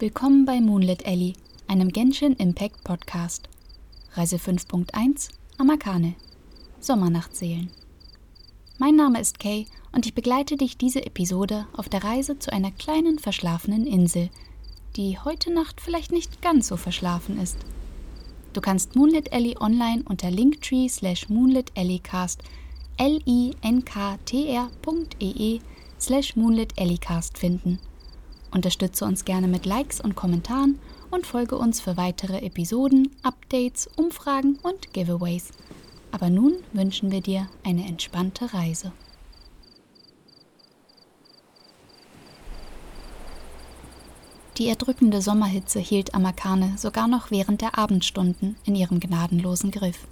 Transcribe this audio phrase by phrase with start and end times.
[0.00, 1.34] Willkommen bei Moonlit Alley,
[1.68, 3.50] einem Genshin Impact Podcast.
[4.14, 5.28] Reise 5.1
[5.58, 6.14] Amakane
[6.80, 7.68] Sommernachtsseelen.
[8.78, 12.70] Mein Name ist Kay und ich begleite dich diese Episode auf der Reise zu einer
[12.70, 14.30] kleinen verschlafenen Insel,
[14.96, 17.58] die heute Nacht vielleicht nicht ganz so verschlafen ist.
[18.54, 22.42] Du kannst Moonlit Alley online unter linktree slash Moonlit Alleycast
[22.96, 23.60] l-i-n-k-t-r.ee
[26.00, 27.78] slash Moonlit Alleycast finden.
[28.52, 30.78] Unterstütze uns gerne mit Likes und Kommentaren
[31.10, 35.50] und folge uns für weitere Episoden, Updates, Umfragen und Giveaways.
[36.12, 38.92] Aber nun wünschen wir dir eine entspannte Reise.
[44.58, 50.06] Die erdrückende Sommerhitze hielt Amakane sogar noch während der Abendstunden in ihrem gnadenlosen Griff.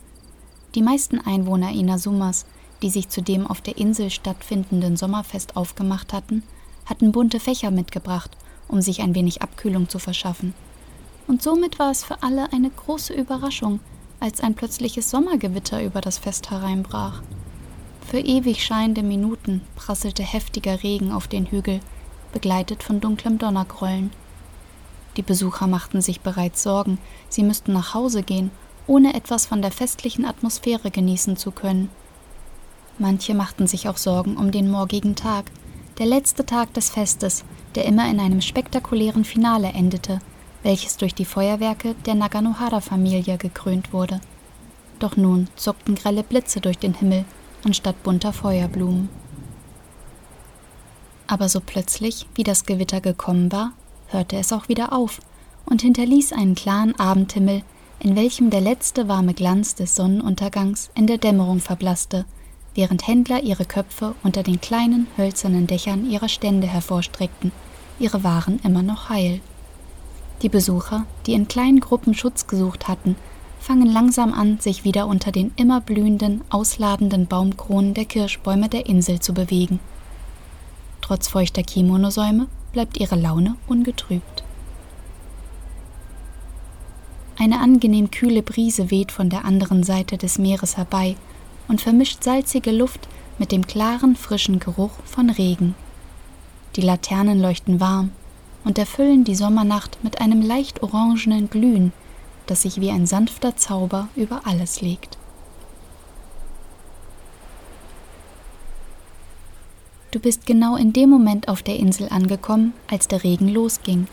[0.75, 2.47] Die meisten Einwohner Inasumas,
[2.81, 6.45] die sich zu dem auf der Insel stattfindenden Sommerfest aufgemacht hatten,
[6.89, 8.37] hatten bunte Fächer mitgebracht,
[8.67, 10.55] um sich ein wenig Abkühlung zu verschaffen.
[11.27, 13.81] Und somit war es für alle eine große Überraschung,
[14.21, 17.23] als ein plötzliches Sommergewitter über das Fest hereinbrach.
[18.07, 21.81] Für ewig scheinende Minuten prasselte heftiger Regen auf den Hügel,
[22.33, 24.11] begleitet von dunklem Donnergrollen.
[25.17, 28.51] Die Besucher machten sich bereits Sorgen, sie müssten nach Hause gehen,
[28.87, 31.91] ohne etwas von der festlichen Atmosphäre genießen zu können.
[32.99, 35.51] Manche machten sich auch Sorgen um den morgigen Tag,
[35.99, 40.21] der letzte Tag des Festes, der immer in einem spektakulären Finale endete,
[40.63, 44.21] welches durch die Feuerwerke der Naganohara-Familie gekrönt wurde.
[44.99, 47.25] Doch nun zuckten grelle Blitze durch den Himmel
[47.65, 49.09] anstatt bunter Feuerblumen.
[51.27, 53.73] Aber so plötzlich, wie das Gewitter gekommen war,
[54.07, 55.21] hörte es auch wieder auf
[55.67, 57.63] und hinterließ einen klaren Abendhimmel,
[58.01, 62.25] in welchem der letzte warme Glanz des Sonnenuntergangs in der Dämmerung verblasste,
[62.75, 67.53] während Händler ihre Köpfe unter den kleinen hölzernen Dächern ihrer Stände hervorstreckten,
[67.99, 69.41] ihre Waren immer noch heil.
[70.43, 73.17] Die Besucher, die in kleinen Gruppen Schutz gesucht hatten,
[73.59, 79.21] fangen langsam an, sich wieder unter den immer blühenden, ausladenden Baumkronen der Kirschbäume der Insel
[79.21, 79.81] zu bewegen.
[81.01, 84.45] Trotz feuchter Kimonosäume bleibt ihre Laune ungetrübt.
[87.37, 91.17] Eine angenehm kühle Brise weht von der anderen Seite des Meeres herbei
[91.69, 93.09] und vermischt salzige Luft
[93.39, 95.75] mit dem klaren, frischen Geruch von Regen.
[96.77, 98.11] Die Laternen leuchten warm
[98.65, 101.93] und erfüllen die Sommernacht mit einem leicht orangenen Glühen,
[102.47, 105.19] das sich wie ein sanfter Zauber über alles legt.
[110.11, 114.09] Du bist genau in dem Moment auf der Insel angekommen, als der Regen losging,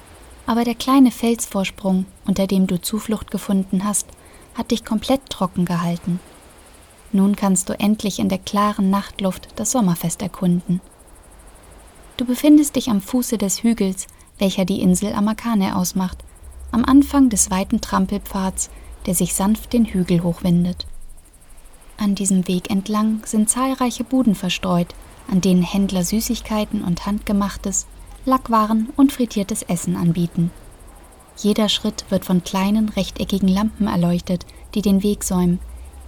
[0.46, 4.08] aber der kleine Felsvorsprung, unter dem du Zuflucht gefunden hast,
[4.56, 6.20] hat dich komplett trocken gehalten.
[7.16, 10.81] Nun kannst du endlich in der klaren Nachtluft das Sommerfest erkunden.
[12.18, 16.18] Du befindest dich am Fuße des Hügels, welcher die Insel Amakane ausmacht,
[16.74, 18.70] am Anfang des weiten Trampelpfads,
[19.06, 20.88] der sich sanft den Hügel hochwindet.
[21.96, 24.94] An diesem Weg entlang sind zahlreiche Buden verstreut,
[25.31, 27.88] an denen Händler Süßigkeiten und handgemachtes,
[28.25, 30.52] Lackwaren und frittiertes Essen anbieten.
[31.38, 35.59] Jeder Schritt wird von kleinen rechteckigen Lampen erleuchtet, die den Weg säumen,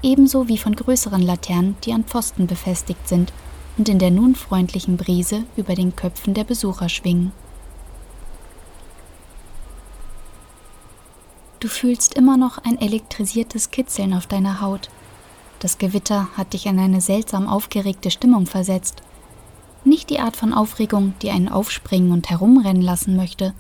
[0.01, 3.33] ebenso wie von größeren Laternen, die an Pfosten befestigt sind
[3.77, 7.31] und in der nun freundlichen Brise über den Köpfen der Besucher schwingen.
[11.59, 14.89] Du fühlst immer noch ein elektrisiertes Kitzeln auf deiner Haut.
[15.59, 19.01] Das Gewitter hat dich in eine seltsam aufgeregte Stimmung versetzt.
[19.83, 23.53] Nicht die Art von Aufregung, die einen aufspringen und herumrennen lassen möchte,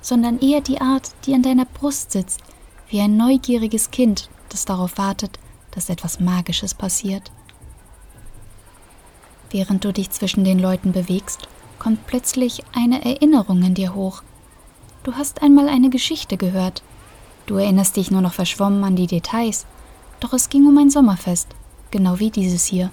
[0.00, 2.40] sondern eher die Art, die an deiner Brust sitzt,
[2.88, 5.38] wie ein neugieriges Kind, das darauf wartet,
[5.72, 7.32] dass etwas Magisches passiert.
[9.50, 11.48] Während du dich zwischen den Leuten bewegst,
[11.78, 14.22] kommt plötzlich eine Erinnerung in dir hoch.
[15.02, 16.82] Du hast einmal eine Geschichte gehört.
[17.46, 19.66] Du erinnerst dich nur noch verschwommen an die Details,
[20.20, 21.48] doch es ging um ein Sommerfest,
[21.90, 22.90] genau wie dieses hier.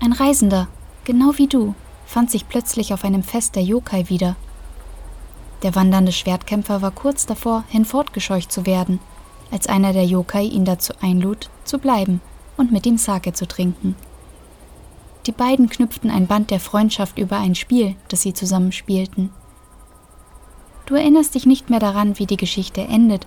[0.00, 0.68] Ein Reisender,
[1.04, 1.74] genau wie du,
[2.06, 4.36] fand sich plötzlich auf einem Fest der Yokai wieder.
[5.64, 9.00] Der wandernde Schwertkämpfer war kurz davor, hinfortgescheucht zu werden–
[9.52, 12.20] als einer der Yokai ihn dazu einlud, zu bleiben
[12.56, 13.94] und mit ihm Sake zu trinken.
[15.26, 19.30] Die beiden knüpften ein Band der Freundschaft über ein Spiel, das sie zusammen spielten.
[20.86, 23.26] Du erinnerst dich nicht mehr daran, wie die Geschichte endet,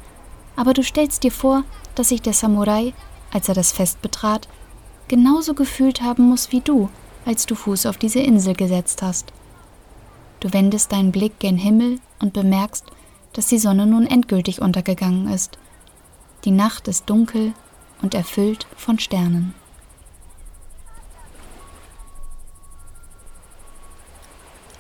[0.56, 1.64] aber du stellst dir vor,
[1.94, 2.94] dass sich der Samurai,
[3.32, 4.50] als er das Fest betrat,
[5.08, 6.90] genauso gefühlt haben muss wie du,
[7.26, 9.32] als du Fuß auf diese Insel gesetzt hast.
[10.40, 12.86] Du wendest deinen Blick gen Himmel und bemerkst,
[13.34, 15.58] dass die Sonne nun endgültig untergegangen ist
[16.46, 17.54] die Nacht ist dunkel
[18.02, 19.56] und erfüllt von Sternen.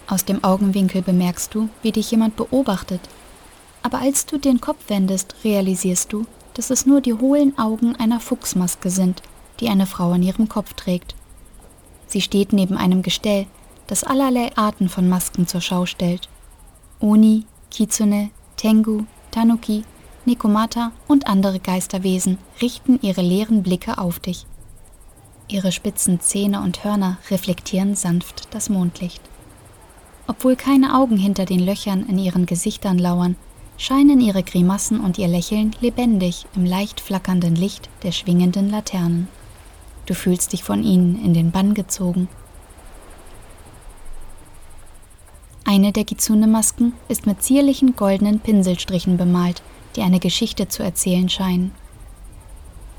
[0.07, 3.01] Aus dem Augenwinkel bemerkst du, wie dich jemand beobachtet.
[3.81, 8.19] Aber als du den Kopf wendest, realisierst du, dass es nur die hohlen Augen einer
[8.19, 9.23] Fuchsmaske sind,
[9.59, 11.15] die eine Frau an ihrem Kopf trägt.
[12.07, 13.47] Sie steht neben einem Gestell,
[13.87, 16.29] das allerlei Arten von Masken zur Schau stellt.
[16.99, 19.83] Oni, Kitsune, Tengu, Tanuki,
[20.25, 24.45] Nekomata und andere Geisterwesen richten ihre leeren Blicke auf dich.
[25.47, 29.21] Ihre spitzen Zähne und Hörner reflektieren sanft das Mondlicht.
[30.27, 33.35] Obwohl keine Augen hinter den Löchern in ihren Gesichtern lauern,
[33.77, 39.27] scheinen ihre Grimassen und ihr Lächeln lebendig im leicht flackernden Licht der schwingenden Laternen.
[40.05, 42.27] Du fühlst dich von ihnen in den Bann gezogen.
[45.63, 49.61] Eine der Kitsune-Masken ist mit zierlichen goldenen Pinselstrichen bemalt,
[49.95, 51.71] die eine Geschichte zu erzählen scheinen.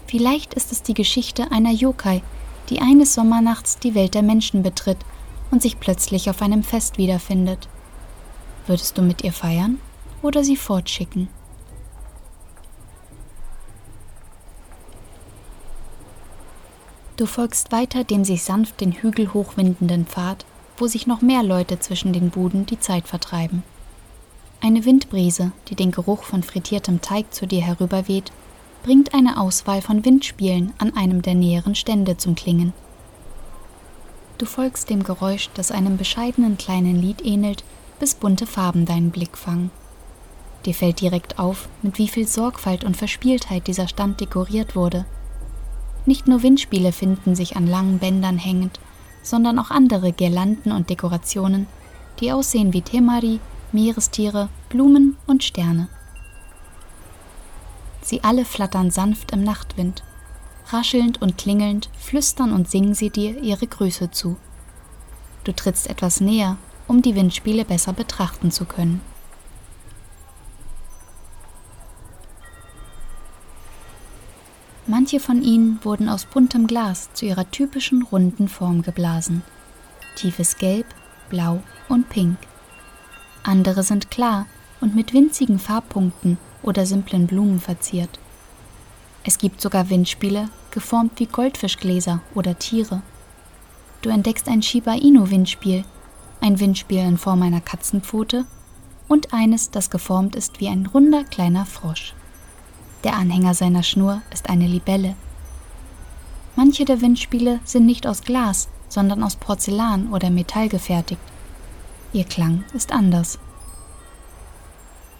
[0.06, 2.22] Vielleicht ist es die Geschichte einer Yokai,
[2.70, 4.98] die eines Sommernachts die Welt der Menschen betritt
[5.50, 7.68] und sich plötzlich auf einem Fest wiederfindet.
[8.66, 9.78] Würdest du mit ihr feiern
[10.22, 11.28] oder sie fortschicken?
[17.16, 20.44] Du folgst weiter dem sich sanft den Hügel hochwindenden Pfad,
[20.76, 23.62] wo sich noch mehr Leute zwischen den Buden die Zeit vertreiben.
[24.60, 28.32] Eine Windbrise, die den Geruch von frittiertem Teig zu dir herüberweht,
[28.82, 32.72] bringt eine Auswahl von Windspielen an einem der näheren Stände zum Klingen.
[34.38, 37.64] Du folgst dem Geräusch, das einem bescheidenen kleinen Lied ähnelt,
[37.98, 39.70] bis bunte Farben deinen Blick fangen.
[40.64, 45.04] Dir fällt direkt auf, mit wie viel Sorgfalt und Verspieltheit dieser Stand dekoriert wurde.
[46.06, 48.78] Nicht nur Windspiele finden sich an langen Bändern hängend,
[49.22, 51.66] sondern auch andere Girlanden und Dekorationen,
[52.20, 53.40] die aussehen wie Temari,
[53.72, 55.88] Meerestiere, Blumen und Sterne.
[58.00, 60.04] Sie alle flattern sanft im Nachtwind.
[60.68, 64.36] Raschelnd und klingelnd flüstern und singen sie dir ihre Grüße zu.
[65.44, 69.00] Du trittst etwas näher, um die Windspiele besser betrachten zu können.
[74.86, 79.42] Manche von ihnen wurden aus buntem Glas zu ihrer typischen runden Form geblasen.
[80.14, 80.86] Tiefes Gelb,
[81.28, 82.38] Blau und Pink.
[83.46, 84.46] Andere sind klar
[84.80, 88.18] und mit winzigen Farbpunkten oder simplen Blumen verziert.
[89.22, 93.02] Es gibt sogar Windspiele, geformt wie Goldfischgläser oder Tiere.
[94.02, 95.84] Du entdeckst ein Shiba Inu Windspiel,
[96.40, 98.46] ein Windspiel in Form einer Katzenpfote
[99.06, 102.14] und eines, das geformt ist wie ein runder kleiner Frosch.
[103.04, 105.14] Der Anhänger seiner Schnur ist eine Libelle.
[106.56, 111.20] Manche der Windspiele sind nicht aus Glas, sondern aus Porzellan oder Metall gefertigt.
[112.12, 113.38] Ihr Klang ist anders.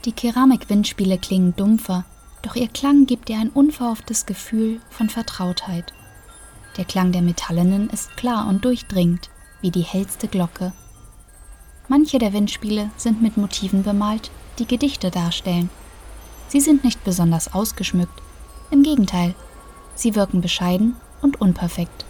[0.05, 2.05] Die Keramik-Windspiele klingen dumpfer,
[2.43, 5.93] doch ihr Klang gibt dir ein unverhofftes Gefühl von Vertrautheit.
[6.77, 9.31] Der Klang der Metallenen ist klar und durchdringend,
[9.61, 10.73] wie die hellste Glocke.
[11.88, 15.71] Manche der Windspiele sind mit Motiven bemalt, die Gedichte darstellen.
[16.49, 18.23] Sie sind nicht besonders ausgeschmückt,
[18.71, 19.35] im Gegenteil,
[19.94, 22.05] sie wirken bescheiden und unperfekt.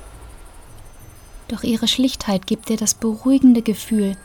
[1.48, 4.16] Doch ihre Schlichtheit gibt dir das beruhigende Gefühl,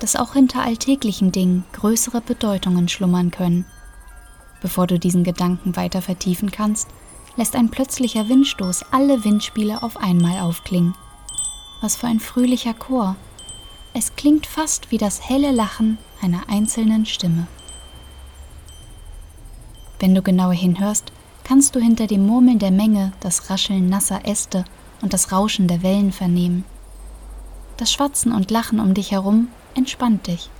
[0.00, 3.66] dass auch hinter alltäglichen Dingen größere Bedeutungen schlummern können.
[4.60, 6.88] Bevor du diesen Gedanken weiter vertiefen kannst,
[7.36, 10.94] lässt ein plötzlicher Windstoß alle Windspiele auf einmal aufklingen.
[11.80, 13.16] Was für ein fröhlicher Chor.
[13.94, 17.46] Es klingt fast wie das helle Lachen einer einzelnen Stimme.
[19.98, 21.12] Wenn du genauer hinhörst,
[21.44, 24.64] kannst du hinter dem Murmeln der Menge das Rascheln nasser Äste
[25.02, 26.64] und das Rauschen der Wellen vernehmen.
[27.76, 30.50] Das Schwatzen und Lachen um dich herum entspannt dich.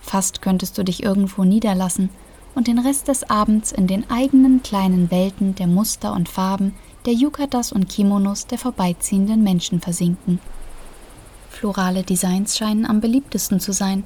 [0.00, 2.10] Fast könntest du dich irgendwo niederlassen
[2.54, 6.74] und den Rest des Abends in den eigenen kleinen Welten der Muster und Farben,
[7.06, 10.40] der Yukatas und Kimonos der vorbeiziehenden Menschen versinken.
[11.50, 14.04] Florale Designs scheinen am beliebtesten zu sein,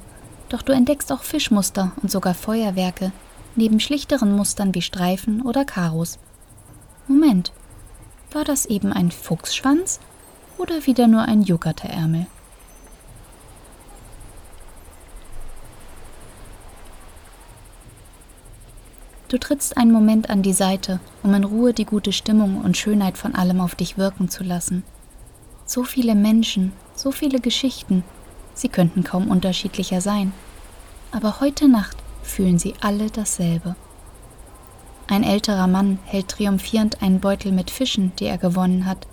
[0.49, 3.11] doch du entdeckst auch Fischmuster und sogar Feuerwerke,
[3.55, 6.17] neben schlichteren Mustern wie Streifen oder Karos.
[7.07, 7.51] Moment,
[8.31, 9.99] war das eben ein Fuchsschwanz
[10.57, 12.27] oder wieder nur ein Yukata-Ärmel?
[19.29, 23.15] Du trittst einen Moment an die Seite, um in Ruhe die gute Stimmung und Schönheit
[23.15, 24.81] von allem auf dich wirken zu lassen.
[25.67, 28.03] So viele Menschen, so viele Geschichten,
[28.55, 30.33] sie könnten kaum unterschiedlicher sein.
[31.11, 33.75] Aber heute Nacht fühlen sie alle dasselbe.
[35.07, 39.05] Ein älterer Mann hält triumphierend einen Beutel mit Fischen, die er gewonnen hat.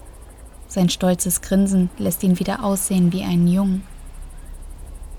[0.67, 3.83] Sein stolzes Grinsen lässt ihn wieder aussehen wie einen Jungen.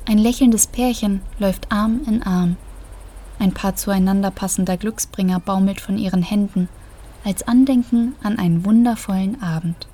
[0.05, 2.57] Ein lächelndes Pärchen läuft Arm in Arm
[3.39, 6.69] ein paar zueinander passender Glücksbringer baumelt von ihren Händen,
[7.23, 9.87] als Andenken an einen wundervollen Abend.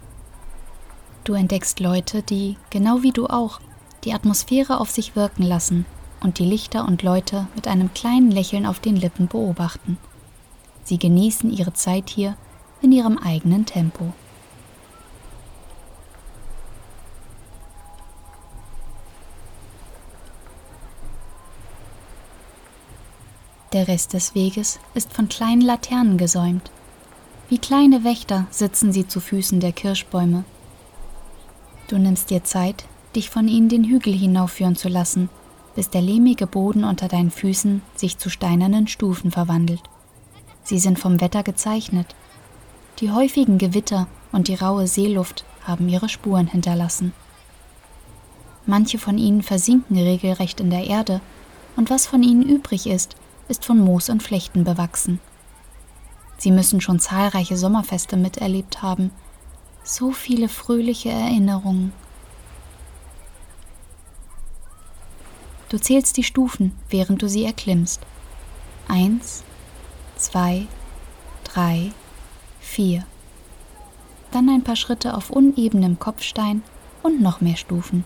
[1.23, 3.59] Du entdeckst Leute, die, genau wie du auch,
[4.03, 5.85] die Atmosphäre auf sich wirken lassen
[6.21, 9.97] und die Lichter und Leute mit einem kleinen Lächeln auf den Lippen beobachten.
[10.83, 12.35] Sie genießen ihre Zeit hier
[12.81, 14.13] in ihrem eigenen Tempo.
[23.73, 26.69] Der Rest des Weges ist von kleinen Laternen gesäumt.
[27.49, 30.43] Wie kleine Wächter sitzen sie zu Füßen der Kirschbäume.
[31.87, 35.27] Du nimmst dir Zeit, dich von ihnen den Hügel hinaufführen zu lassen,
[35.73, 39.81] bis der lehmige Boden unter deinen Füßen sich zu steinernen Stufen verwandelt.
[40.63, 42.13] Sie sind vom Wetter gezeichnet.
[42.99, 47.11] Die häufigen Gewitter und die raue Seeluft haben ihre Spuren hinterlassen.
[48.67, 51.21] Manche von ihnen versinken regelrecht in der Erde,
[51.75, 53.15] und was von ihnen übrig ist,
[53.47, 55.19] ist von Moos und Flechten bewachsen.
[56.37, 59.11] Sie müssen schon zahlreiche Sommerfeste miterlebt haben.
[59.83, 61.93] So viele fröhliche Erinnerungen.
[65.69, 68.01] Du zählst die Stufen, während du sie erklimmst.
[68.87, 69.43] Eins,
[70.17, 70.67] zwei,
[71.43, 71.91] drei,
[72.59, 73.05] vier.
[74.31, 76.63] Dann ein paar Schritte auf unebenem Kopfstein
[77.01, 78.05] und noch mehr Stufen.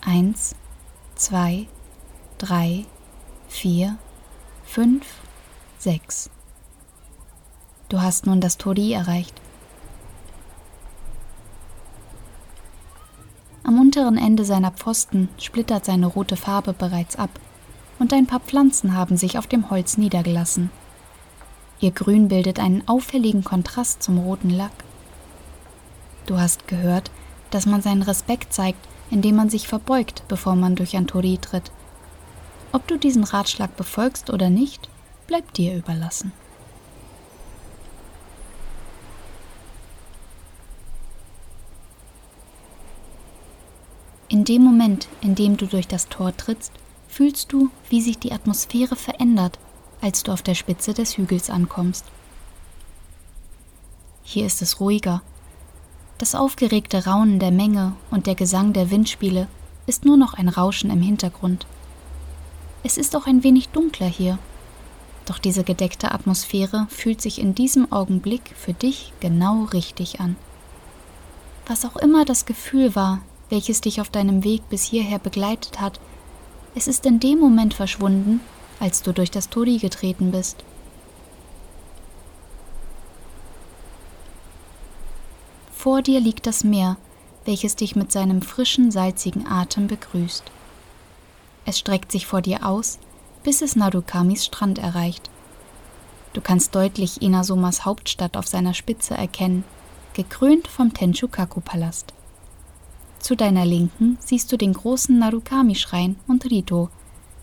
[0.00, 0.54] Eins,
[1.14, 1.66] zwei,
[2.38, 2.84] drei,
[3.48, 3.98] vier,
[4.66, 5.06] fünf,
[5.78, 6.28] sechs.
[7.88, 9.40] Du hast nun das Tori erreicht.
[13.62, 17.30] Am unteren Ende seiner Pfosten splittert seine rote Farbe bereits ab
[17.98, 20.70] und ein paar Pflanzen haben sich auf dem Holz niedergelassen.
[21.80, 24.72] Ihr Grün bildet einen auffälligen Kontrast zum roten Lack.
[26.26, 27.10] Du hast gehört,
[27.50, 31.70] dass man seinen Respekt zeigt, indem man sich verbeugt, bevor man durch ein Tori tritt.
[32.76, 34.90] Ob du diesen Ratschlag befolgst oder nicht,
[35.26, 36.30] bleibt dir überlassen.
[44.28, 46.70] In dem Moment, in dem du durch das Tor trittst,
[47.08, 49.58] fühlst du, wie sich die Atmosphäre verändert,
[50.02, 52.04] als du auf der Spitze des Hügels ankommst.
[54.22, 55.22] Hier ist es ruhiger.
[56.18, 59.48] Das aufgeregte Raunen der Menge und der Gesang der Windspiele
[59.86, 61.66] ist nur noch ein Rauschen im Hintergrund.
[62.86, 64.38] Es ist auch ein wenig dunkler hier.
[65.24, 70.36] Doch diese gedeckte Atmosphäre fühlt sich in diesem Augenblick für dich genau richtig an.
[71.66, 75.98] Was auch immer das Gefühl war, welches dich auf deinem Weg bis hierher begleitet hat,
[76.76, 78.40] es ist in dem Moment verschwunden,
[78.78, 80.62] als du durch das Tori getreten bist.
[85.72, 86.98] Vor dir liegt das Meer,
[87.46, 90.52] welches dich mit seinem frischen, salzigen Atem begrüßt.
[91.66, 92.98] Es streckt sich vor dir aus,
[93.42, 95.28] bis es Narukamis Strand erreicht.
[96.32, 99.64] Du kannst deutlich Inazumas Hauptstadt auf seiner Spitze erkennen,
[100.14, 102.14] gekrönt vom Tenchukaku-Palast.
[103.18, 106.88] Zu deiner Linken siehst du den großen Narukami-Schrein und Rito,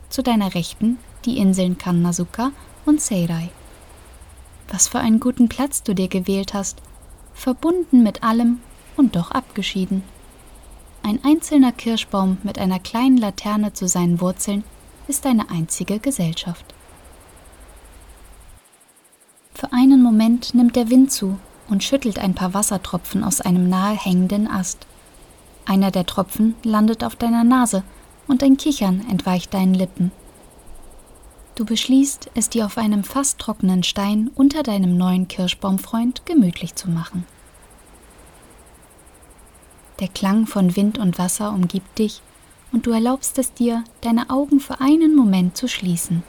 [0.10, 2.51] zu deiner Rechten die Inseln Kannazuka
[2.86, 3.50] und Seirai.
[4.70, 6.82] Was für einen guten Platz du dir gewählt hast,
[7.34, 8.60] verbunden mit allem
[8.96, 10.03] und doch abgeschieden.
[11.06, 14.64] Ein einzelner Kirschbaum mit einer kleinen Laterne zu seinen Wurzeln
[15.10, 16.74] ist deine einzige Gesellschaft.
[19.54, 21.38] Für einen Moment nimmt der Wind zu
[21.70, 24.88] und schüttelt ein paar Wassertropfen aus einem nahe hängenden Ast.
[25.66, 27.84] Einer der Tropfen landet auf deiner Nase
[28.30, 30.14] und ein Kichern entweicht deinen Lippen.
[31.56, 36.90] Du beschließt, es dir auf einem fast trockenen Stein unter deinem neuen Kirschbaumfreund gemütlich zu
[36.90, 37.26] machen.
[40.00, 42.22] Der Klang von Wind und Wasser umgibt dich
[42.72, 46.24] und du erlaubst es dir, deine Augen für einen Moment zu schließen.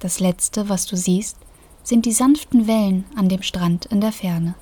[0.00, 1.38] Das Letzte, was du siehst,
[1.82, 4.54] sind die sanften Wellen an dem Strand in der Ferne.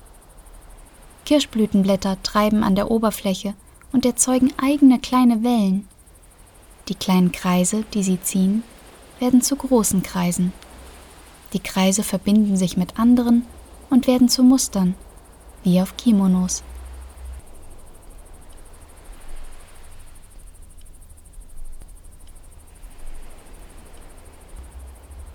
[1.25, 3.53] Kirschblütenblätter treiben an der Oberfläche
[3.91, 5.87] und erzeugen eigene kleine Wellen.
[6.87, 8.63] Die kleinen Kreise, die sie ziehen,
[9.19, 10.53] werden zu großen Kreisen.
[11.53, 13.45] Die Kreise verbinden sich mit anderen
[13.93, 14.95] und werden zu Mustern,
[15.61, 16.63] wie auf Kimonos.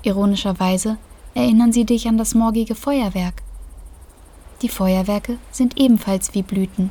[0.03, 0.99] Ironischerweise
[1.35, 3.43] erinnern sie dich an das morgige Feuerwerk.
[4.62, 6.91] Die Feuerwerke sind ebenfalls wie Blüten.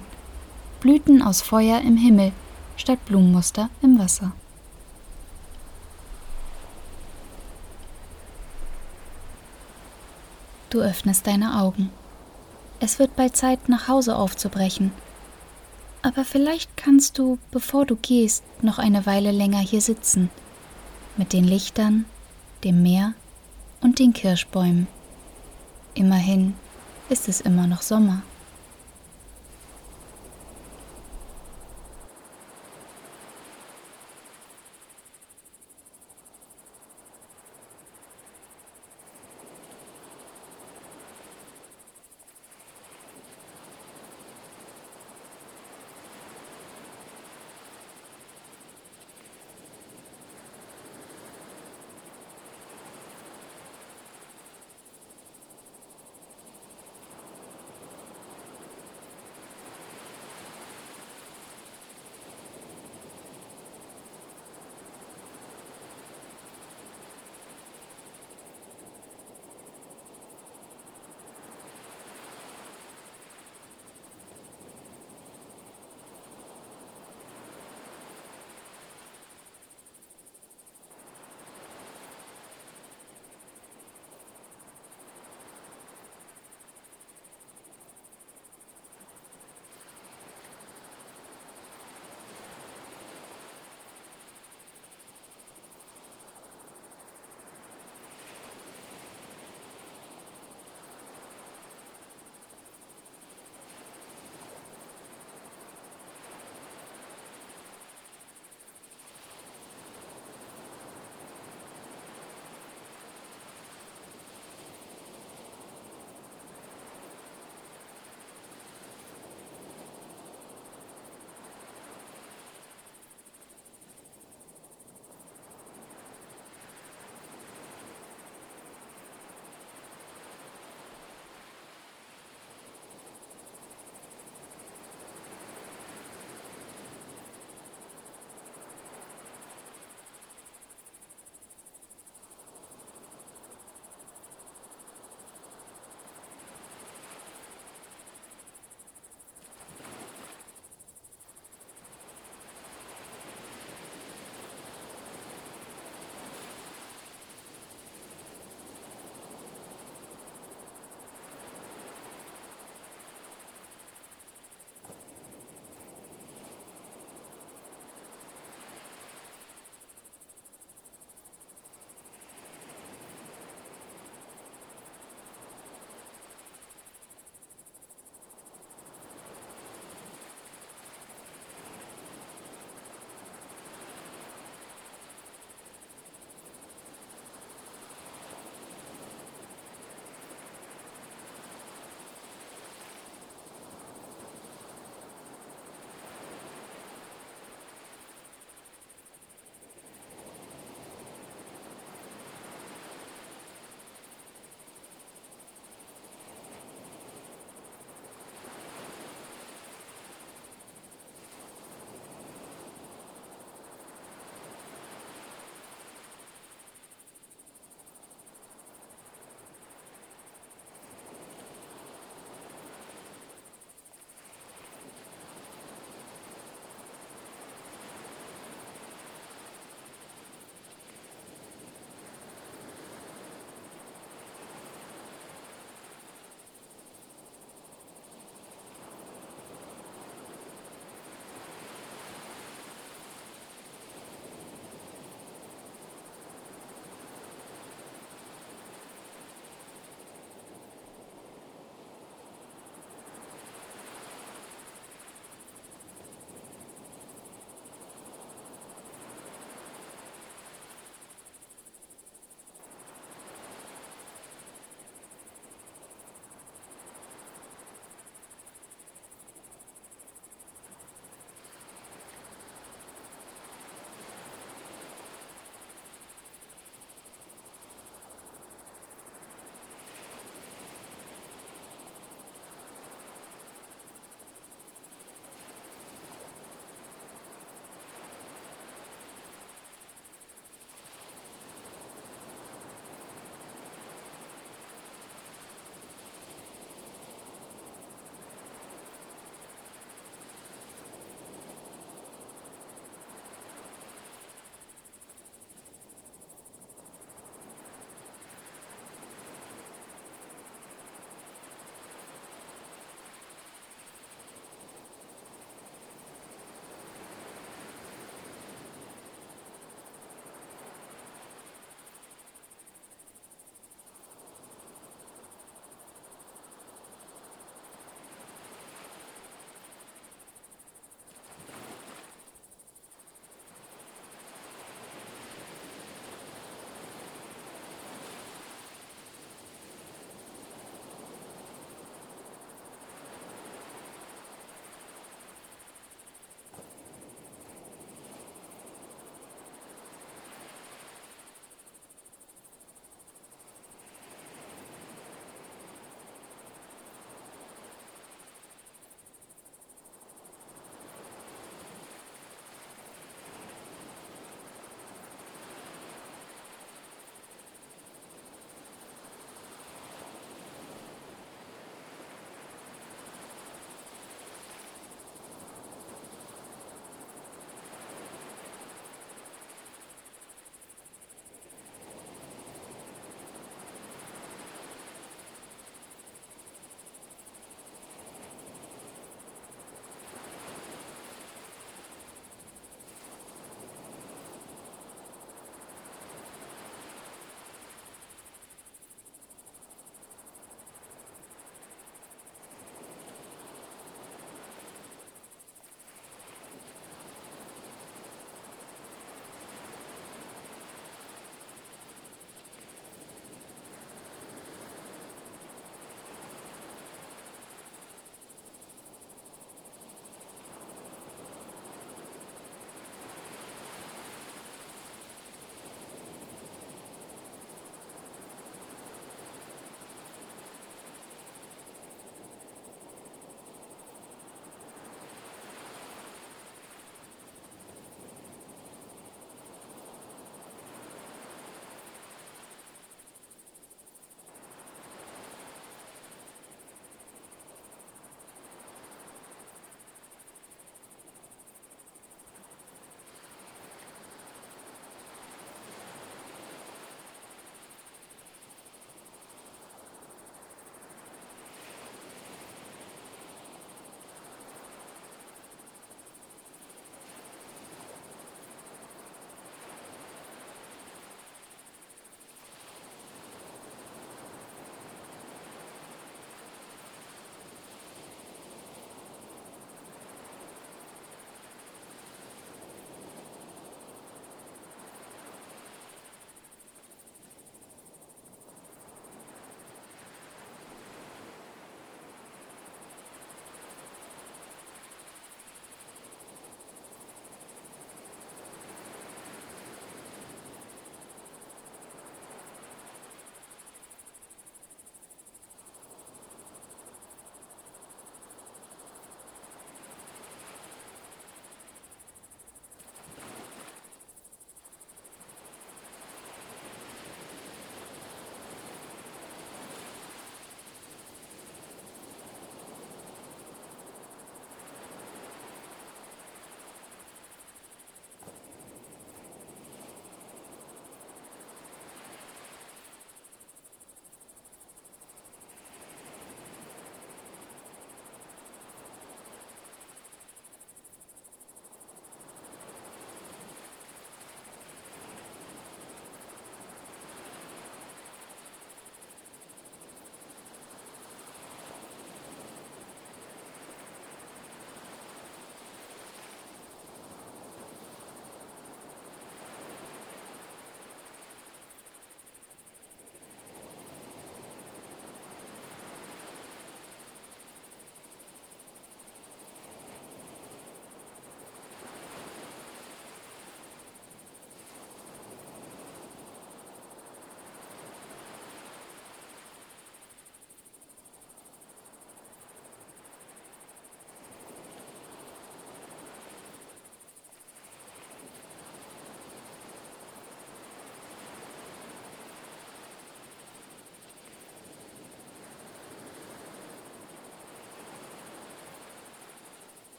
[0.79, 2.31] Blüten aus Feuer im Himmel
[2.77, 4.31] statt Blumenmuster im Wasser.
[10.69, 11.89] Du öffnest deine Augen.
[12.79, 14.91] Es wird bald Zeit, nach Hause aufzubrechen.
[16.01, 20.29] Aber vielleicht kannst du, bevor du gehst, noch eine Weile länger hier sitzen.
[21.15, 22.05] Mit den Lichtern,
[22.63, 23.13] dem Meer
[23.81, 24.87] und den Kirschbäumen.
[25.93, 26.53] Immerhin
[27.09, 28.21] ist es immer noch Sommer.